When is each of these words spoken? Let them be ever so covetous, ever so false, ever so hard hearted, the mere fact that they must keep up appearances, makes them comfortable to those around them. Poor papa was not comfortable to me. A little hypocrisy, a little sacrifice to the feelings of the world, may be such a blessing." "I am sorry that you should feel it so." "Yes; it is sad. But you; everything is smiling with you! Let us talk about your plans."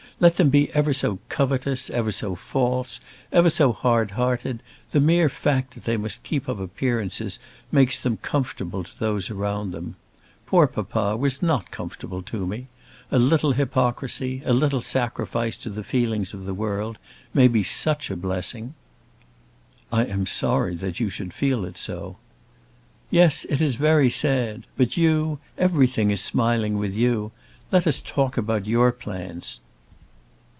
Let 0.19 0.35
them 0.37 0.49
be 0.49 0.71
ever 0.73 0.93
so 0.93 1.17
covetous, 1.29 1.89
ever 1.89 2.11
so 2.11 2.35
false, 2.35 2.99
ever 3.31 3.49
so 3.49 3.73
hard 3.73 4.11
hearted, 4.11 4.61
the 4.91 4.99
mere 4.99 5.29
fact 5.29 5.73
that 5.73 5.85
they 5.85 5.97
must 5.97 6.21
keep 6.21 6.47
up 6.47 6.59
appearances, 6.59 7.39
makes 7.71 7.99
them 7.99 8.17
comfortable 8.17 8.83
to 8.83 8.99
those 8.99 9.31
around 9.31 9.71
them. 9.71 9.95
Poor 10.45 10.67
papa 10.67 11.17
was 11.17 11.41
not 11.41 11.71
comfortable 11.71 12.21
to 12.21 12.45
me. 12.45 12.67
A 13.11 13.17
little 13.17 13.53
hypocrisy, 13.53 14.43
a 14.45 14.53
little 14.53 14.79
sacrifice 14.79 15.57
to 15.57 15.71
the 15.71 15.83
feelings 15.83 16.35
of 16.35 16.45
the 16.45 16.53
world, 16.53 16.99
may 17.33 17.47
be 17.47 17.63
such 17.63 18.11
a 18.11 18.15
blessing." 18.15 18.75
"I 19.91 20.05
am 20.05 20.27
sorry 20.27 20.75
that 20.75 20.99
you 20.99 21.09
should 21.09 21.33
feel 21.33 21.65
it 21.65 21.77
so." 21.77 22.17
"Yes; 23.09 23.43
it 23.49 23.59
is 23.59 23.79
sad. 24.13 24.67
But 24.77 24.97
you; 24.97 25.39
everything 25.57 26.11
is 26.11 26.21
smiling 26.21 26.77
with 26.77 26.93
you! 26.95 27.31
Let 27.71 27.87
us 27.87 27.99
talk 27.99 28.37
about 28.37 28.67
your 28.67 28.91
plans." 28.91 29.59